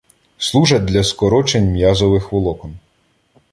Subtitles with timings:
[0.39, 2.73] Служать для скорочень м'язових волокон.